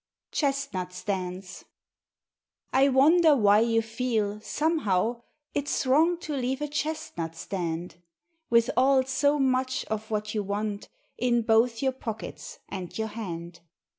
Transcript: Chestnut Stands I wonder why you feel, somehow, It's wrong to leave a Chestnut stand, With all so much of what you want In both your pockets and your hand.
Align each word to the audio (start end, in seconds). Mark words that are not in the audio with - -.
Chestnut 0.31 0.93
Stands 0.93 1.63
I 2.73 2.89
wonder 2.89 3.35
why 3.37 3.59
you 3.59 3.83
feel, 3.83 4.39
somehow, 4.41 5.21
It's 5.53 5.85
wrong 5.85 6.17
to 6.21 6.35
leave 6.35 6.59
a 6.59 6.67
Chestnut 6.67 7.35
stand, 7.35 8.01
With 8.49 8.71
all 8.75 9.03
so 9.03 9.37
much 9.37 9.85
of 9.91 10.09
what 10.09 10.33
you 10.33 10.41
want 10.41 10.89
In 11.19 11.43
both 11.43 11.83
your 11.83 11.91
pockets 11.91 12.57
and 12.67 12.97
your 12.97 13.09
hand. 13.09 13.59